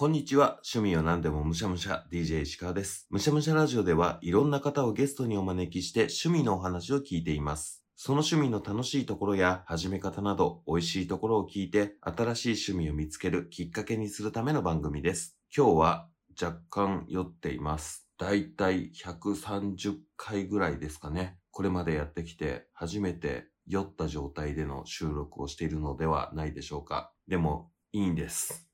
[0.00, 0.60] こんにちは。
[0.74, 3.06] 趣味は何でもむしゃむしゃ DJ 石川です。
[3.10, 7.84] むしゃむしゃラジオではいろんな方をゲストにお招きして趣味のお話を聞いています。
[7.96, 15.36] その趣味の楽しいところや始め方など美味しいところを聞いて新しい趣味を見つけるきっかけにするための番組です。
[15.54, 16.08] 今日は
[16.42, 18.08] 若干酔っています。
[18.16, 21.36] だいたい130回ぐらいですかね。
[21.50, 27.12] これまでやってきて初めて酔った状態での収録をしているのではないでしょうか。
[27.28, 28.69] でもいいんです。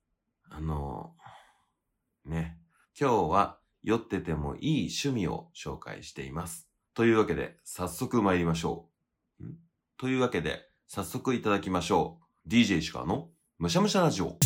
[0.50, 1.14] あの、
[2.24, 2.58] ね。
[2.98, 6.68] 今日は酔っててもいい趣味を紹介しています。
[6.94, 8.88] というわけで、早速参りましょ
[9.40, 9.44] う。
[9.98, 12.48] というわけで、早速いただきましょう。
[12.48, 14.38] DJ 石川のむしゃむしゃラジオ。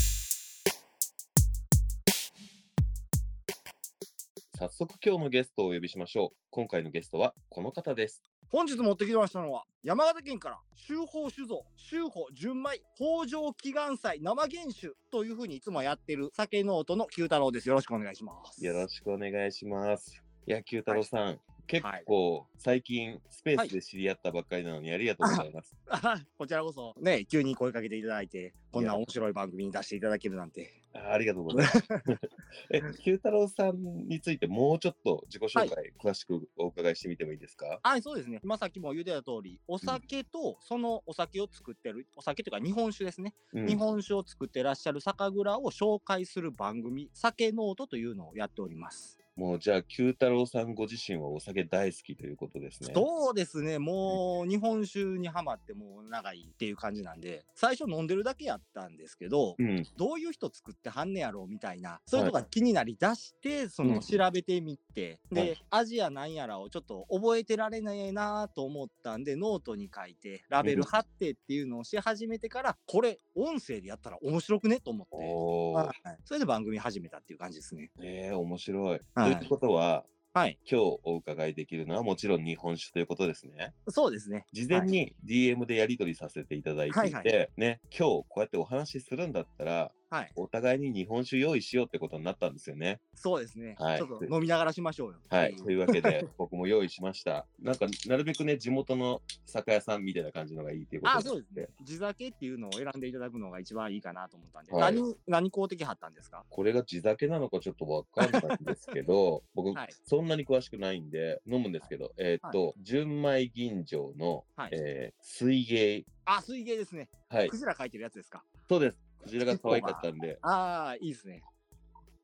[4.60, 6.37] 早速今日のゲストをお呼びしましょう。
[6.50, 8.23] 今回のゲストはこの方です。
[8.51, 20.23] 本日持ってきましたのは山形県から秋宝酒造秋宝純米北条祈願祭生原酒というふうにいつもやってる酒ノートの九太郎ですよろしくお願いしますよろしくお願いします。
[20.46, 21.40] いや、九太郎さん、
[21.71, 25.76] 結構最近スペースで知り合ったばっかりなのにありがとうございます。
[25.88, 26.95] あこちらこそ。
[27.01, 30.74] ね急に声かけていただいてこんな面白い番組に出していただけるなんて。
[30.93, 31.85] あありがとうございます。
[32.73, 37.79] え、九太郎さんについてもうちょっと自己紹介、詳しくお伺いしてみてもいいですか？
[37.85, 38.41] はいそうですね。
[38.43, 43.66] 今さっきも言ってた通りお酒とそのお酒を作ってるお酒というか日本酒ですね、うん。
[43.68, 52.92] 日本酒を作ってらっしゃる酒蔵を紹介する番組酒ノートというのをやっておりますもうじゃあ、九太郎さんご自身はお酒大好きということですね。
[52.95, 59.86] そうですね、もう日本酒にはまってもう長いっていう感じなんで、最初飲んでるだけやったんですけど、うん。
[59.96, 77.91] どういう人作ってはんねやろうみたいな、そういうのが気になりだして、その調べてみて、はいで、アジアなんやらをちょっと覚えてられないなと思ったんで、ノートに書いて、ラベル貼ってっていうのをし始めてから、これ、音声でやったら面白くねと思って、はいそれで番組始めたっていう感じですね。
[78.00, 79.00] えー、面白い。
[79.22, 83.75] はいということは、はい、今日お伺いできるのはもちろん日本酒ということですね。
[83.88, 84.47] そうですね。
[84.53, 93.00] 事前に DM でやり取りさせていただいていて、はいはいね、今日こうやってお話しするんだったら、はい、お互いに日本酒用意しようってことになったんですよね。
[93.15, 93.76] そうですね。
[93.78, 95.19] はいちょっと飲みながらしましょうよ。
[95.28, 95.54] はい。
[95.56, 97.47] というわけで、 僕も用意しました。
[97.60, 101.69] なんか、なるべくね、地元の酒屋さんみたいな感じのがいいっていうことあ、そうですね。
[101.84, 106.44] 地酒っていうのを選んでいただくのが一番いいかなと思ったんで、はい何、何公的貼ったんですか？
[106.49, 116.04] これが地酒なのかちょっとわかんないんですけど、 僕、はいそんなに詳しくないんで、飲むんですけど、えーっと、純米吟醸の、はいえー水芸。
[116.25, 117.09] あ、水芸ですね。
[117.28, 117.56] はいク。
[117.56, 118.44] ジラ書いてるやつですか？
[118.69, 119.09] そうです。
[119.22, 120.38] こちらが可愛かったんで。
[120.42, 121.42] ああ、いいですね。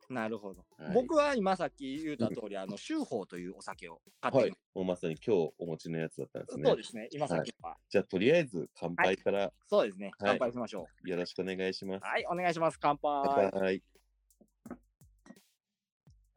[0.09, 0.65] なるほど。
[0.79, 4.51] はい僕は今さっき言った通り、あの、秋宝というお酒を買ってはい。
[4.75, 6.65] もうまさに今日お持ちのやつだったんですね。
[6.65, 7.09] そうですね。
[7.11, 7.77] 今さっきは。
[7.89, 10.07] じゃあ、とりあえず乾杯からそうですね。
[10.07, 12.03] はい乾杯しましょよろしくお願いします。
[12.03, 12.07] う。
[12.07, 12.79] はい、お願いします。
[12.81, 13.29] 乾杯。
[13.35, 13.83] 乾杯。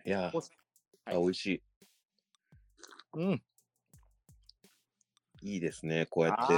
[0.05, 0.41] いやー、お
[1.05, 1.63] あ、美味しい。
[3.13, 3.43] うん。
[5.41, 6.05] いいですね。
[6.07, 6.53] こうやって。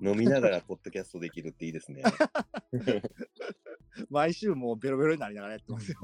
[0.00, 2.02] 飲みながらポッドキャストできるっていいですね。
[4.10, 5.98] 毎週もうベロベロになりながらやってますよ。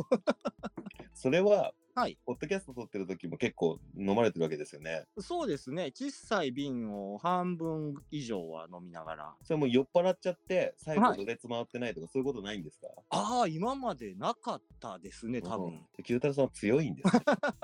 [1.14, 2.18] それは、はい。
[2.26, 5.04] ポッドキャスト撮ってる時も結構飲まれてるわけですよね。
[5.18, 5.92] そうですね。
[5.94, 9.34] 小さい瓶を半分以上は飲みながら。
[9.42, 12.88] それもう酔っ払っちゃって、最後はいろれつ回ってないとか、そういうことないんですか？
[13.08, 15.68] ああ、今までなかったですね、多分。
[15.68, 17.22] うん九太郎さんは強いんですよ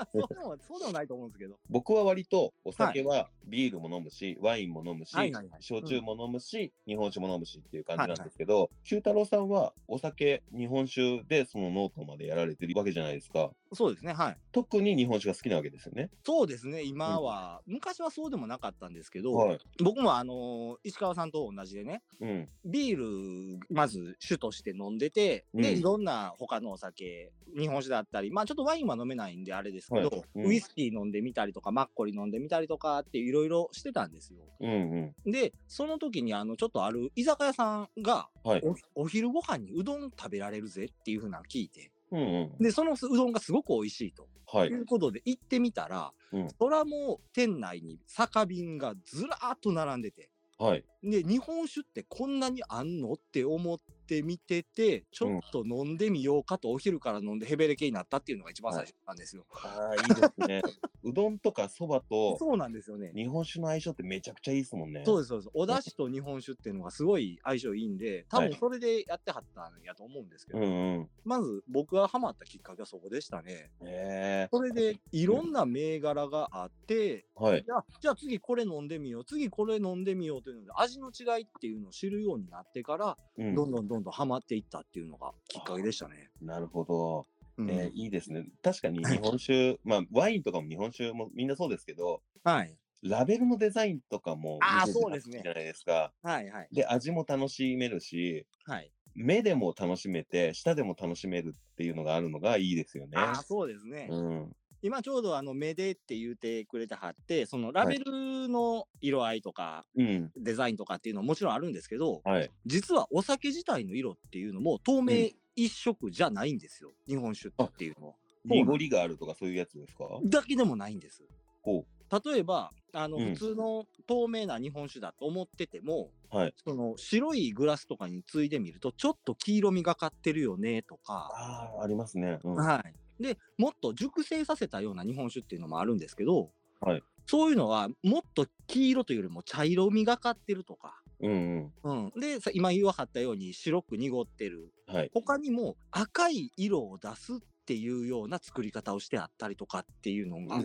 [0.10, 1.58] そうでも、そうでもないと思うんですけど。
[1.68, 13.52] 僕は割とお酒はビールも飲むし、ワインも飲むし、はいはいはい焼酎も飲むし、日本酒も飲むしっていう感じなんですけど、九太郎さんはお酒、日本酒でそのノートまでやられてるわけじゃないですか。
[13.74, 14.36] そうですね、はい。
[14.52, 16.10] 特に日本酒が好きなわけですよね。
[16.24, 19.58] そうですね、今は、昔はそうでもなかったんですけど、はい。
[19.82, 22.48] 僕もあのー石川さんと同じでね、うん。
[22.64, 34.40] ビール、まず主として飲んでて、で、うんいろんな他のお酒、日本酒だったり、まあちょっとワインは飲めないんであれですけど、はいうんウイスキー飲んでみたりとか、マッコリ飲んでみたりとかっていろいろしてたんですよ。
[34.60, 35.30] うんうん。
[35.30, 38.62] で、その時にあの、ちょっとある居酒屋さんが、はい。
[38.94, 42.58] おお昼ご飯にうどん食べられるぜっていうふうなのを聞いて、うんうん。
[42.58, 44.28] で、そのうどんがすごく美味しいと。
[44.46, 44.80] はいとい。
[44.80, 50.84] うことで行ってみたら、うんそらもう店内に酒瓶がずらーっと並んでて、はい。
[51.02, 53.14] で、日本酒ってこんなにあんの？
[53.14, 53.78] って思っ
[54.12, 59.46] て見てて、ちょっと飲んでみようかとお昼から飲んでヘベレケになったっていうのが一番最初なんですよ。
[59.52, 60.62] ああ、いいですね。
[61.02, 63.12] うどんとかそばとそうなんですよね。
[63.14, 65.00] 日本酒の相性ってめちゃくちゃいいですもんね。
[65.00, 65.50] でそうです、そうです。
[65.54, 71.10] お出汁と日本酒っていうのがすごい相性いいんで、多はい分それでやってはったんやと思うんですけど、うんうん。
[71.24, 73.70] まず僕がハマったきっかけはそこでしたね。
[73.80, 77.64] へえそれでいろんな銘柄があって、はい。
[77.64, 86.30] じゃあ、じゃあ次これ飲んでみよう、次これ飲んでみようというので、味の違いっていうのを知るようになってから、うんどんどんどんどんどんハマっていったっていうのがきっかけでしたね。
[86.40, 87.26] なるほど。
[87.58, 88.46] うんえーいいですね。
[88.62, 92.76] 確かに日本酒、まあ、ワインとかも日本酒もみんなそうですけど、はい。
[93.02, 96.12] ラベルのデザインとかもあそうですねじゃないですか。
[96.22, 96.68] はいはい。
[96.72, 98.90] で、味も楽しめるし、はい。
[99.14, 103.18] 目でも楽しめて、舌でも楽しめるっていうのがあるのがいいですよね。
[103.18, 104.08] ああ、そうですね。
[104.10, 104.56] うん。
[104.82, 110.30] 今ちょうどあの目でって言ってくれてはって、そのラベルの色合いとかうん。
[110.36, 112.50] デザインとかっていうのももちろんあるんですけど、はい。
[112.66, 116.90] 実はお酒自体の色っていうのも透明一色じゃないんですよ。
[117.06, 118.14] 日本酒っていうのは。
[118.44, 120.04] 濁りがあるとかそういうやつですか？
[120.24, 121.22] だけでもないんです。
[121.62, 121.84] ほ
[122.24, 126.36] 例えば、あの、うん普通の透明な日本酒だと思ってても、う。
[126.36, 126.54] はい。
[126.62, 132.38] その白いグラスとかについでみると、ちょっと黄色みがかってるよねとか、ああ、ありますね。
[132.44, 132.54] うん。
[132.56, 132.94] はい。
[133.22, 137.02] で、もっと熟成させたような日本酒っていうのもあるんですけど、はい。
[137.26, 142.12] そういうのはもっと黄色というよりも茶色みがかってるとか、うんうん。
[142.14, 144.72] うん、でさ今言わはったように白く濁ってる。
[144.86, 145.10] はい。
[145.14, 150.62] 他にも赤い色を出すっていうような作り方をしてあったりとかっていうのが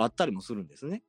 [0.00, 1.02] あったりもするんですね。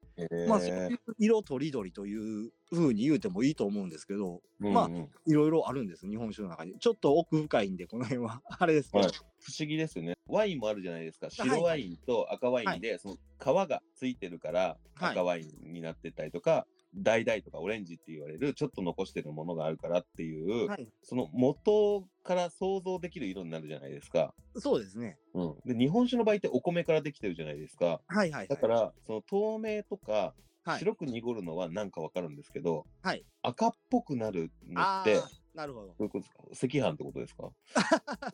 [0.47, 4.95] まあそういう色とりどりという風に言うてもいいと思うんですけどまあうん。
[4.95, 6.74] うんいろいろあるんです日本酒の中に。
[6.80, 8.41] ちょっと奥深いんでこの辺は。
[8.59, 9.13] あれですけど、はい。
[9.13, 10.15] 不思議ですよね。
[10.27, 11.30] ワインもあるじゃないですか。
[11.30, 15.12] 白ワインと赤ワインで、その皮がついてるからはい。
[15.12, 24.33] 赤ワインになってたりとか、橙とかオレンジって言われるちょっと残してるものがあるからっていう、はい、その元から想像できる色になるじゃないですか。
[24.56, 25.18] そうですね。
[25.33, 27.86] うん、で日本酒の場合ってお米からできてるじゃないですか。
[27.86, 30.33] はいはい、はい、だから、その透明とか
[30.65, 33.25] はい、白く濁るのはなんかわかるんですけど、はい。
[33.41, 35.21] 赤っぽくなるのあって、ー
[35.54, 35.88] なるほど。
[35.88, 36.68] どういうことですか？
[36.68, 37.50] 赤飯ってことですか？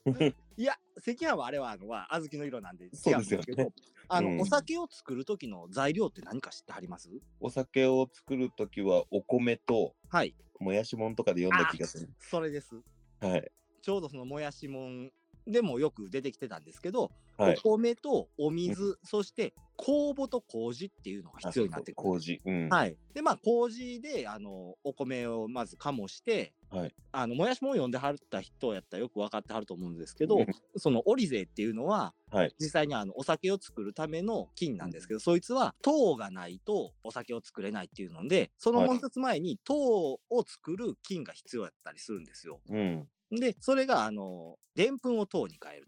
[0.57, 3.69] いや赤飯はあれはあのは小豆の色なんで違そううんですよね
[4.07, 4.41] あの、うん。
[4.41, 7.09] お酒を作る時の材料って何か知ってはります？
[7.39, 10.35] お酒を作るときはお米とはい。
[10.59, 12.09] もやしもんとかで読んだ気がする。
[12.19, 12.75] それです。
[13.19, 13.51] はい。
[13.81, 15.11] ちょうどそのもやしもん
[15.47, 17.57] でもよく出てきてたんですけど、はい。
[17.63, 22.09] お米とお水、そして酵母と麹っていうのが必要になってくる。
[22.09, 22.41] 麹。
[22.45, 22.69] うん。
[22.69, 22.97] はい。
[23.13, 30.47] で、まあ、麹で、あの、お米をまず醸して、はいあの、もやしもん読んではった人やったらよく分かってはると思うんですけど、うん
[30.77, 42.59] そのオリゼっていうのは、はい実際にあの、お酒を作るための菌なんですけど、そいつは糖がないとお酒を作れないっていうので、そのもう一つ前に糖を作る菌が必要やったりするんですよ。
[42.69, 43.07] うん。
[43.39, 45.87] で、それが、あの、でんぷんを糖に変える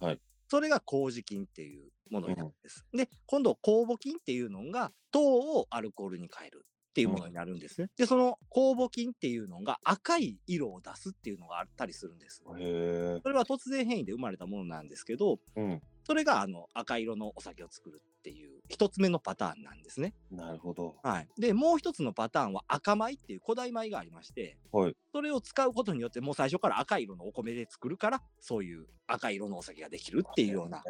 [0.00, 0.04] と。
[0.04, 0.20] はい。
[0.48, 2.84] それが麹菌っていうものになるんです。
[2.92, 7.88] で、今度、酵母菌っていうのが、糖をアルコールに変えるっていうものになるんですね。
[7.96, 12.42] で、その酵母菌っていうのが赤い色を出すっていうのがあったりするんです。
[12.58, 13.20] へえ。
[13.22, 15.80] それは突然変異で生まれたものなんですけど、うん。
[16.04, 20.14] それがあの赤色のお酒を作るっていう一つ目のパターンなんですね。
[20.30, 20.96] なるほど。
[21.02, 21.28] はい。
[21.38, 24.96] で、もう一つのパターンは赤米っていう古代米がありまして、はい。
[25.12, 30.84] それを使うことによってもう最初から赤色のお米で作るからそういう赤色のお酒ができるっていうような。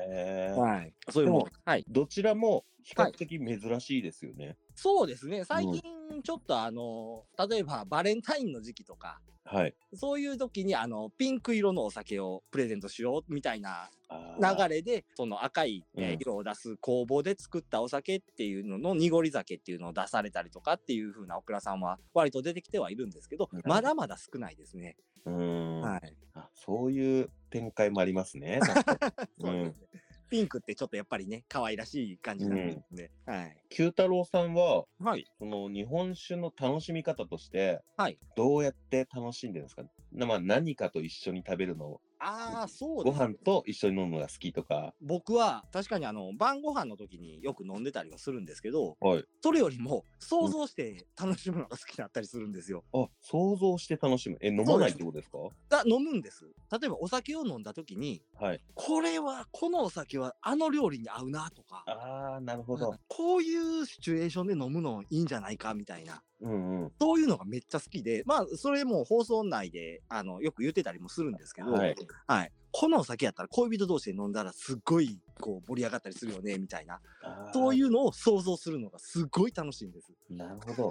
[0.63, 4.59] はい、そういうもはい、どちらも比較的珍しいですよね。
[4.83, 5.83] そうですね最近
[6.23, 9.75] ちょっとあの例えばバレンタインの時期とかはい。
[9.95, 24.97] そういう時にあのピンク色のお酒をプレゼントしようみたいなあー流れでその赤い、えーうん色を出す工房で作ったお酒っていうのの濁り酒っていうのを出されたりとかっていう風なオクラさんは割と出てきてはいるんですけどまだまだ少ないですね。
[25.27, 26.49] うーん、はいあ。
[26.55, 28.61] そういう展開もありますね。
[29.41, 29.89] そうですね。
[30.31, 33.11] ピンクってちょっとやっぱりね、可愛らしい感じなんですね。
[33.27, 33.63] はい。
[33.69, 35.27] 九太郎さんは、はい。
[35.39, 38.19] その日本酒の楽しみ方として、はい。
[38.37, 39.83] どうやって楽しんでるんですか？
[40.13, 44.95] なまあ、何かと一緒に食べるの、ああ、そうごですね飯と一緒に飲むのが好きとか。
[45.01, 49.25] 僕は確かにあの晩ご飯の時によく飲んでたりはするんですけど、はい。
[49.43, 52.85] それよりも想像して楽しむのが好きだったりするんですよ。
[52.93, 54.37] あ、想像して楽しむ。
[54.41, 55.39] え、飲まないってことですか？
[55.71, 56.53] あ飲むんです。
[56.71, 58.61] 例えばお酒を飲んだ時に、はい。
[58.75, 62.95] これは、このお酒はあの料理に合うなとか、ああ、なるほど。
[63.09, 66.23] こういうシチュエーションで飲むのいいんじゃないかみたいな。
[66.41, 66.93] うんうん。
[67.01, 71.97] そういうのがめっちゃ好きで、まあ、それも放送内で、あの、よく言ってたりもするんですけど、はい。
[72.27, 72.53] はい。
[72.73, 77.01] このお酒やったら恋人同士で飲んだらすっごいこう盛り上がったりするよね、みたいな。
[77.53, 77.75] そうう。
[77.75, 80.13] いうのを想像するのがすごい楽しいんです。
[80.31, 80.91] なるほ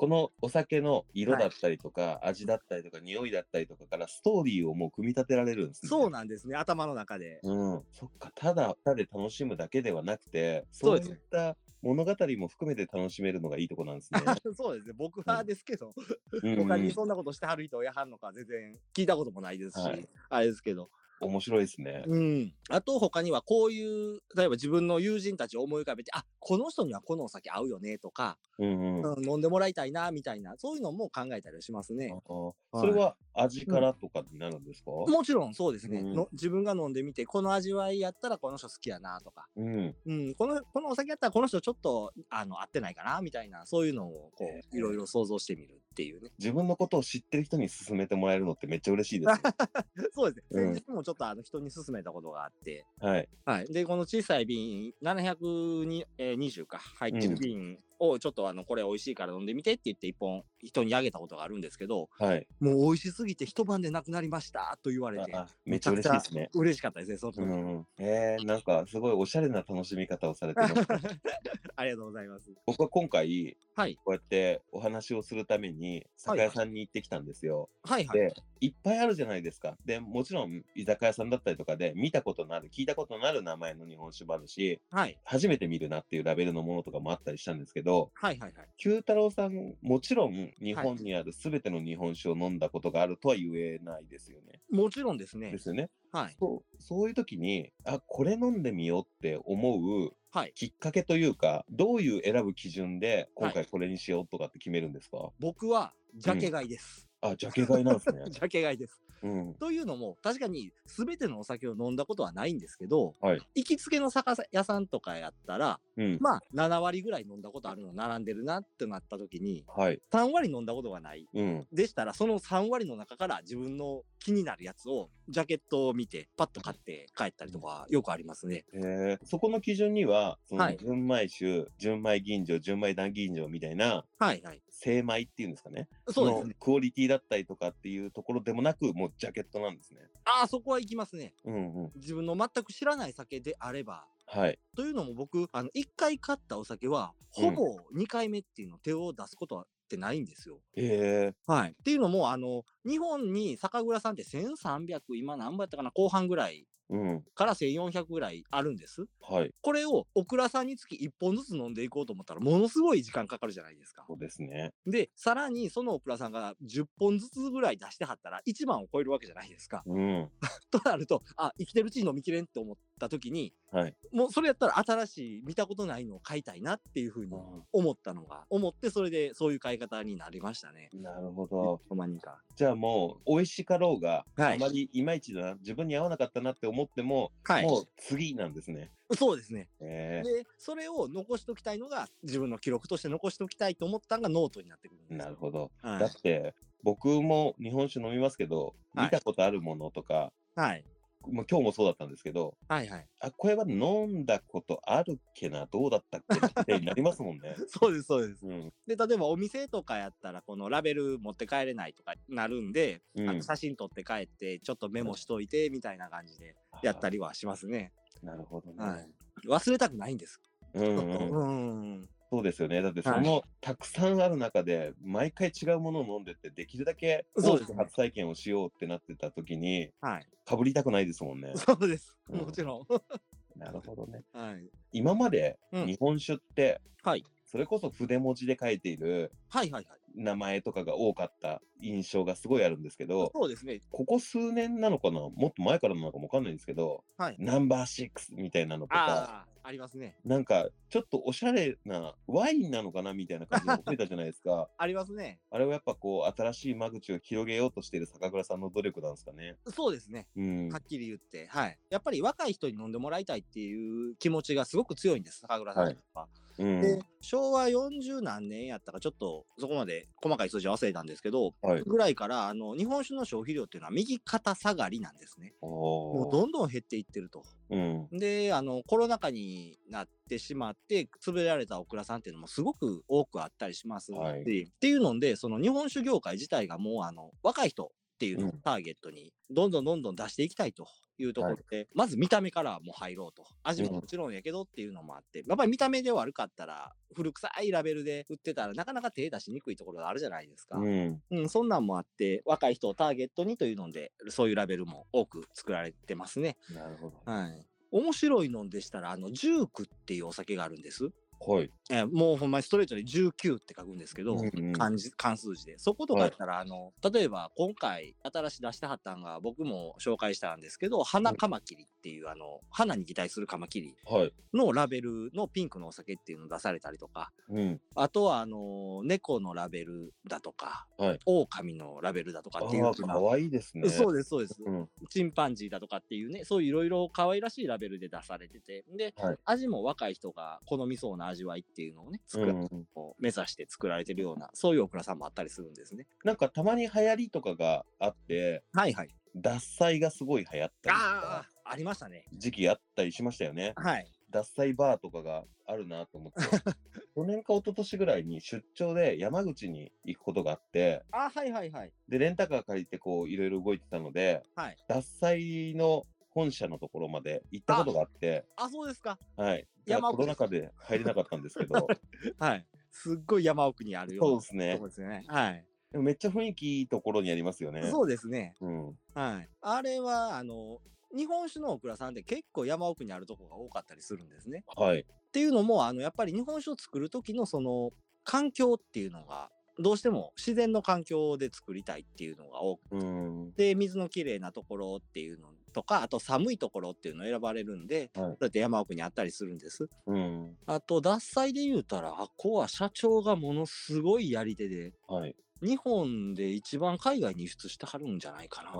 [0.00, 5.90] このお酒の色だったりとか、味だったりとか、匂いだったりとかからストーリーをもう組み立てられるんですね。
[5.90, 7.38] そうなんですね、頭の中で。
[7.42, 7.82] うん。
[7.92, 14.20] そっか、ただ、ただで楽しむだけではなくて、そうういった物語も含めて楽しめるのがいいとこなんですね。
[14.56, 15.92] そうですね、僕はですけど、
[16.32, 20.88] うん他にそんなことしてはる人やはんのか全然聞いたこともないですし、はいあれですけど。
[21.20, 22.02] 面白いですね。
[22.06, 22.54] うん。
[22.70, 29.28] あと他にはこういう、例えば自分の友人たちを思い浮かべて、あ、この人にはこのお酒合うよねとか、うんうん。
[29.28, 32.14] 飲んでもらいたいな、みたいな、そういうのも考えたりしますね。
[32.26, 39.94] ーそれは味からとかになるんですか、もちろんそうですね、うんの自分が飲んでみて、この味わいやったらこの人好きやなとか、うん。
[40.06, 46.30] うん、このこのお酒やったらこの人ちょっとあの合ってないかなみたいな、そういうのをこういろいろ想像してみるっていうね。
[46.38, 49.40] 自分のことを知ってる人に勧めてもらえるのってめっちゃ嬉しいですね。
[50.14, 50.62] そうですね。
[50.62, 53.28] うん先日もちょっとあの人に勧めたことがあって、はい。
[53.44, 53.72] はい。
[53.72, 62.46] で、この小さい瓶、720か、入ってる瓶をちょっとあの、これ美味しいから飲んでみてって言って一本人にあげたことがあるんですけど、はい。
[62.58, 66.48] もう美味しすぎて一晩でなくなりましたと言われて、あめっちゃ嬉しいですね。
[66.54, 67.86] 嬉しかったですね、その時、うん。
[67.98, 70.74] えー、なんかすごいおしゃれな楽しみ方をされてます。
[71.76, 72.50] ありがとうございます。
[72.66, 73.96] 僕は今回、はい。
[73.96, 77.70] こうやってお話をするために酒屋さんに行ってきたんですよ。
[77.82, 78.18] はいはい。
[78.18, 79.76] で、いっぱいあるじゃないですか。
[79.84, 85.18] で、もちろん居酒屋さんだったりとかで見たことのある、聞いたことのある名前の日本酒もあるし、はい。
[85.24, 88.68] 初めて見るなっていうラベルのものとかもあったりしたんですけど、はいはいはい。
[88.76, 94.60] 九太郎さん、もちろん日本にあるすべての日本酒を飲んだことがあるとは言えないですよね。
[94.70, 95.58] もちろんですねで。
[95.58, 95.90] すよね。
[96.12, 96.36] はい。
[96.38, 100.52] そうそういう時に、あ、これ飲んでみようって思うはい。
[100.54, 107.08] きっかけというか、どういう選ぶ基準で今回これにしようとかって決めるんですか、僕は、ジャケ買いです。
[107.20, 108.24] あ、ジャケ買いなんですね。
[108.30, 109.02] ジャケ買いです。
[109.22, 109.54] うん。
[109.54, 113.40] というのも、確かに全てのお酒を飲んだことはないんですけど、はい。
[113.54, 116.18] 行きつけの酒屋さんとかやったら、うん。
[116.20, 120.00] まあ、7割ぐらい飲んだことあるの並んでるなってなった時に、はい。
[120.12, 121.26] 3割飲んだことがない。
[121.32, 121.66] うん。
[121.72, 128.64] でしたら、その3割の中から自分の気になるやつを、ジャケットを見て、パッと買って帰ったりとか、よくありますね。
[128.74, 134.62] えー、そこの基準には、そのはい純米酒、純米吟醸、純米断吟醸みたいなはいはい。
[134.82, 135.88] 精米っていうんですかね。
[136.08, 136.48] そうですね。
[136.48, 140.00] のクオリティだったりとかっていうところでもなく、もうジャケットなんですね。
[140.24, 141.34] ああ、そこは行きますね。
[141.44, 141.58] うんう
[141.88, 141.92] ん。
[141.96, 144.58] 自分の全く知らない酒であれば、はい。
[144.74, 150.60] というのも僕、あの、1回買ったお酒は、ほぼ2回目っていうの手を出すことはってないんですよ。
[150.76, 151.70] えはい。
[151.70, 157.24] っていうのも、あの、日本に酒蔵さんって1300、今何倍やったかな、後半ぐらいー、うん。
[157.34, 159.06] から1400ぐらいあるんです。
[159.20, 159.54] はい。
[159.62, 164.04] これをオクラさんにつき1本ずつ飲んでいこうと思ったら、ものすごい時間かかるじゃないですか。
[164.06, 164.72] そうですね。
[164.86, 169.82] で、さらにそのオクラさんが10本ずつぐらい出してはったら、1万を超えるわけじゃないですか。
[169.86, 170.30] うん。
[170.70, 173.94] となると、あ、生きてるうちに飲みきれんって思った時に、はい。
[174.12, 177.32] もうそれやったら新しい見たことないのを買いたいなっていうふうに
[177.72, 180.90] 思ったのが、思ってそれでそういう買い方になりましたね。
[180.94, 181.80] なるほど。
[181.88, 182.40] ほんまにか。
[182.54, 187.64] じゃあもう、美味しかろうが、はいあまりいまいちだな、自分に合わなかったなって思っても、はい。
[187.64, 188.90] もう次なんですね。
[189.16, 189.68] そうですね。
[189.80, 195.18] えで、それを残しときたいのが、自分の記録として残しときたいと思ったのがノートになってくるんです。
[195.18, 195.70] なるほど。
[195.82, 200.84] はいだって、僕も日本酒飲みますけど、はい見たことあるものとか、はい。
[201.28, 203.06] もう今日もそうだったんですけど、はいはい。
[203.20, 207.54] あ、これは飲んだことあるっけな、どうだったっけなってになりますもんね。
[207.68, 208.46] そうです、そうです。
[208.46, 208.72] うん。
[208.86, 217.92] で、例えばお店とかやったら、このラベル持って帰れないとかなるんで、うんあの写真撮って帰って、ちょっとメモしといて、みたいな感じでやったりはしますね。
[218.22, 218.82] なるほどね。
[218.82, 219.08] はい。
[219.46, 220.40] 忘れたくないんです。
[220.74, 222.08] うんうん。
[222.30, 222.38] うん。
[222.38, 222.82] そうですよね。
[222.82, 230.26] だってそはいの、たくさんある中で、毎回違うものを飲んでって、できるだけ多そうですねく初体験をしようってなってた時に、はい。
[230.44, 231.52] かぶりたくないですもんね。
[231.56, 232.16] そうです。
[232.28, 232.86] うんもちろん。
[233.56, 234.24] なるほどね。
[234.32, 234.70] はい。
[234.92, 237.24] 今までうん日本酒って、はい。
[237.44, 239.99] それこそ筆文字で書いているはいはいはい。
[240.14, 243.80] 名前とかが多かった印象がすごいあるんですけど、そうですね。
[243.90, 247.36] ここ数年なのかなもっと前からなのかもわかんないんですけど、はい。
[247.38, 250.16] ナンバーシックスみたいなのとか、ありますね。
[250.24, 254.68] なんかちょっとおしゃれなワインなのかなみたいな感じが増えたじゃないですか。
[254.76, 255.40] ありますね。
[255.50, 259.56] あれはやっぱこう、新しい間口を広げようとしている酒蔵さんの努力なんですかね。
[259.74, 260.26] そうですね。
[260.36, 260.68] うん。
[260.70, 261.46] はっきり言って。
[261.46, 261.78] はい。
[261.90, 266.28] やっぱり若い人に飲んでもらいたいっていう気持ちがすごく強いんです、酒蔵さんとか。
[266.60, 266.80] うん。
[266.82, 271.82] で、昭和40何年やったか、ちょっとそこまで細かい数字は忘れたんですけど、はい。
[271.82, 275.54] ぐらいから、あの、日本酒の消費量っていうのは右肩下がりなんですね。
[275.62, 277.42] もうどんどん減っていってると。
[277.70, 278.08] うん。
[278.12, 284.44] で、あの、コロナ禍になってしまって、潰れられたオクラさんっていうのもすごく多くあったりしますし、はいっ
[284.80, 287.90] ていうので、その日本酒業界自体がもう、あの、若い人
[288.20, 290.86] っていうのをうんターゲットに、どんどんどんどん出していきたいと
[291.16, 293.46] いうところで、まず見た目からもう入ろうと。
[293.62, 300.76] 味ももちろんやけどっていうのもあって、やっぱり見た目で悪かったら、古臭いラベルで売ってたらなかなか手出しにくいところがあるじゃないですか。
[300.76, 301.22] うん。
[301.30, 306.58] うん、そんなんもあって、若い人をターゲットにというので、そういうラベルも多く作られてますね。
[306.74, 307.22] なるほど。
[307.24, 307.66] はい。
[307.90, 311.10] 面白いのでしたら、あの、ジュークっていうお酒があるんです。
[311.40, 311.70] はい。
[311.90, 324.32] えーもうほんまにストレートで19って書くんですけど、うんうん漢字関数字でそことかやったら、あの例えば今回新しい出してはったんが僕も紹介したんですけど花カマキリっていうあの花に擬態するカマキリはい。
[324.54, 327.80] のラベルのピンクのお酒っていうのを出されたりとかうん。
[327.96, 333.88] あとはあの猫のラベルだとか、はい狼のラベルだとかあっていうあ、かわいいですね。
[333.88, 334.88] そうですそうです、うん。
[335.08, 346.06] チンパンジーだとかっていうねそういういろいろ可愛らしいラベルで出されててで、はい味も若い人が好みそうな味わいっていうのをね作ら、うん、を目指して作られてるようなそういうオクラさんもあったりするんですね。
[346.24, 349.08] なんかたまに流行りとかがあって、はいはい。
[349.34, 352.24] 獺祭がすごい流行ったりとあかあ、ありましたね。
[352.32, 353.72] 時期あったりしましたよね。
[353.76, 354.06] はい。
[354.30, 356.40] 獺祭バーとかがあるなと思って、
[357.14, 361.92] 去年か一昨年ぐらいに出張で山口に行くことがあって、あはいはいはい。
[362.08, 364.76] で、レンタカー借りてこういろいろ動いてたので、はい。
[364.88, 369.18] 獺祭の本社のところまで行ったことがあって、あ、そうですか。
[369.36, 369.66] はい。
[369.86, 371.86] 山奥コロナ禍で入れなかったんですけど、
[372.38, 372.66] はい。
[372.90, 374.78] すっごい山奥にあるようなそうですね。
[374.78, 375.24] ですね。
[375.28, 375.66] はい。
[375.92, 377.90] でもめっちゃ雰囲気いいところにありますよね。
[377.90, 378.54] そうですね。
[378.60, 378.98] うん。
[379.14, 379.48] はい。
[379.60, 380.80] あれは、あの、
[381.16, 384.64] 日本酒のオクラさんって結構山奥にあるとこが多かったりするんですね。
[384.76, 385.00] はい。
[385.00, 387.90] っていうのも、あの、やっぱり日本酒を作る時のその
[388.22, 393.54] 環境っていうのが、どうしても自然の環境で作りたいっていうのが多くうん。
[393.54, 398.36] で水のきれいなところっていうのとかあと寒いところっていうのを選ばれるんで、はい。
[398.40, 399.88] だって山奥にあったりするんです。
[400.06, 400.56] うん。
[400.66, 405.34] あと獺祭で言うたらあこは社長がものすごいやり手ではい。
[405.62, 408.70] 日本で一番海外に輸出してはるんじゃないかな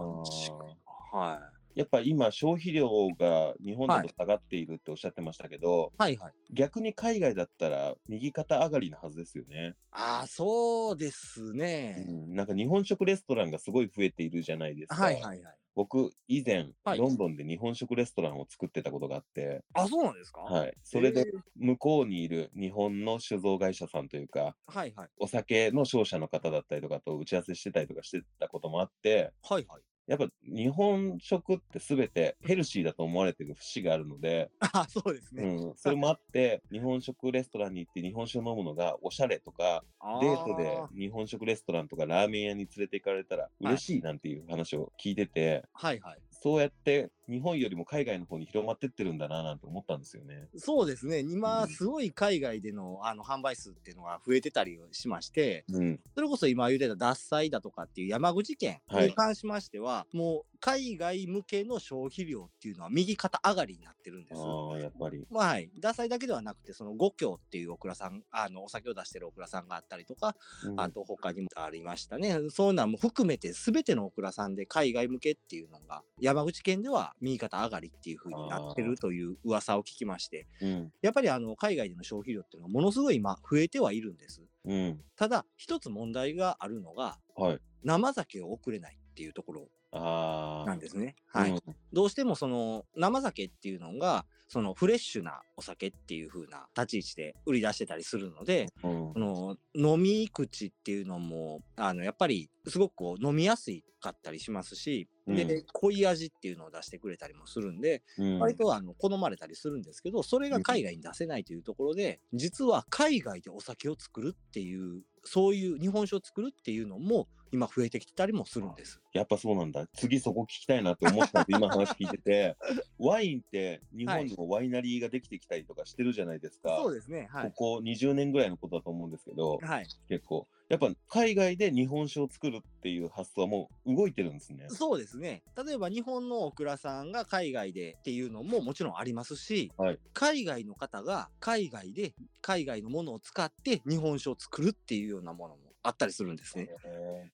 [1.12, 1.61] はい。
[1.75, 6.32] やっぱ今消費量が日本だと下がっているっておっしゃってましたけど、はいはい。
[6.52, 9.75] 逆に海外だったら右肩上がりなはずですよね。
[9.92, 15.02] ああそうですね、うん、なんか日本食レストランがすごい増えているじゃないですか。
[15.02, 16.98] はいはいはい僕以前、はい。
[16.98, 20.40] ロンドンで日本食レストランを作ってたことがあって、あそうなんですか？
[20.40, 25.08] はい、それでえー向こうにいる日本の酒造会社さんというかはいはい。
[25.18, 46.19] お酒の商社の方だったりとかと打ち合わせしてたりとかしてたこともあってはいはいやっぱ日本食って全てヘルシーだと思われてる節があるので、あそうですね、うん、それもあって日本食レストランに行って日本酒を飲むのがおしゃれとかあデートで日本食レストランとかラーメン屋に連れて行かれたら嬉しいなんていう話を聞いてて、はいはい。
[46.42, 50.49] そうやって日本よりも海外の方に広まってってるんだななんて思ったんですよね。
[50.56, 64.40] そうですね今うんすごい海外でのあの販売数っていうのが増えてたりしましてうん、それこそ今言ってた獺祭だとかっていう山口県はいに関しましては、もう海外向けの消費量っていうのは右肩上がりになってるんです。
[64.40, 65.26] ああやっぱり。
[65.30, 84.43] まあはい、獺祭だけではなくてその五郷っていうオクラさんあのお酒を出してるオクラさんがあったりとか、うんあと他にもありましたねそういうのはもう含めて全てのオクラさんで海外向けっていうのが山口県では右肩上がりっていう風になってるという噂を聞きましてうんやっぱりあの海外での消費量っていうのがものすごい今増えてはいるんです。
[84.65, 87.61] うんただ一つ問題があるのがはい。
[87.83, 89.69] 生酒を送れないっていうところ。
[89.93, 91.17] なんですね。
[91.26, 91.50] はい。
[91.50, 91.61] うん
[91.93, 99.13] どうしてもその生酒っていうのがそのフレッシュなお酒っていう風な立ち位置で売り出してたりするので、うん。
[99.15, 108.39] その飲み口っていうのもあのやっぱりすごくこう飲みやすかったりしますし、でう濃い味っていうのを出してくれたりもするんで、うん。
[108.41, 119.00] 割とあの好まれたりするんですけどそれが海外に出せないというところで、実は海外でお酒を作るっていうそういう日本酒を作るっていうのも今増えてきたりもするんです。
[119.13, 119.86] やっぱそうなんだ。
[119.95, 122.56] 次そこ聞きたいなって思ったんで、今話聞いてて、
[122.99, 126.78] ワインって日本にもワイナリーができてきたりとかしてるじゃないですか。
[126.80, 127.28] そうですね。
[127.30, 127.52] はい。
[127.52, 129.86] ここ20年ぐらいのことだと思うんですけど、はい。
[130.08, 130.47] 結構。
[130.71, 134.67] やっぱ海外で日本酒を作るっていう発想はもう動いてるんですね。
[134.69, 135.43] そうですね。
[135.67, 146.69] 例えば日本のオクラさんが海外でっていうのももちろんありますし、はい海外の方が海外で海外のものを使って日本酒を作るっていうようなものもあったりするんですね。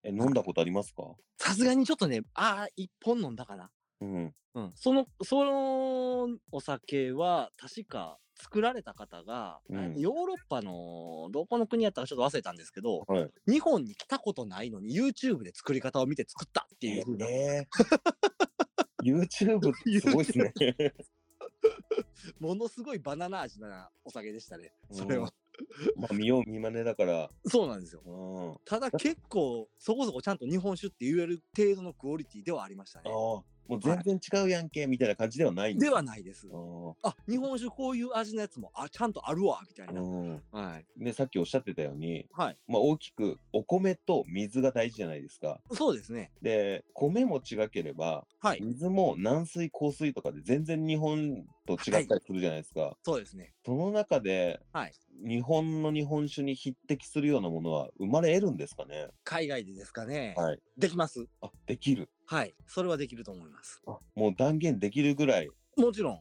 [0.02, 1.02] え飲んだことありますか？
[1.38, 3.70] さすがにちょっとね、ああ、一本飲んだかな。
[4.00, 4.34] うん。
[4.54, 4.72] うん。
[4.74, 13.30] その、そのお酒は確か作られた方が、うんヨーロッパのどこの国やったかちょっと忘れたんですけど、はい。
[13.48, 18.16] 日本に来たことないのに YouTube で作り方を見て作ったっていう風なえー
[19.02, 20.52] YouTube ってすごいですね。
[22.40, 24.72] ものすごいバナナ味なお酒でしたね。
[24.90, 25.32] それは。
[25.96, 27.30] まあ見よう見まねだから。
[27.46, 28.02] そうなんですよ。
[28.04, 28.60] うん。
[28.64, 33.10] ただ結構そこそこちゃんと日本酒って言える程度のクオリティではありましたね。
[33.10, 33.44] ああ、も
[33.76, 36.48] う全然違うやんけみたいな感じではないんではないです。
[37.02, 39.92] ああ、日本酒こういう味のやつもあちゃんとあるわみたいあ。
[39.92, 40.00] な。
[40.00, 40.42] うん。
[40.50, 40.86] はい。
[40.96, 42.58] で、さっきおっしゃってたように、はい。
[42.66, 45.60] まあ大きくお米と水が大事じゃないですか。
[45.72, 46.30] そうですね。
[46.42, 48.62] で、米も違ければ、はい。
[48.62, 52.96] 水も軟水、硬水とかで全然日本と違ったりするじゃないですか。
[53.04, 53.52] そうですね。
[53.64, 54.92] その中で、はい
[55.24, 59.08] 日本の日本酒に匹敵するようなものは生まれ得るんですかね？
[59.24, 60.34] 海外でですかね。
[60.36, 60.60] はい。
[60.76, 61.26] できます。
[61.40, 62.10] あ、できる。
[62.26, 62.54] はい。
[62.66, 63.80] それはできると思います。
[63.86, 65.48] あ、もう断言できるぐらい。
[65.78, 66.20] もちろん。